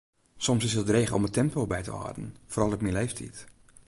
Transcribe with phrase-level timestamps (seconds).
[0.45, 3.37] Soms is it dreech om it tempo by te hâlden, foaral op myn leeftiid.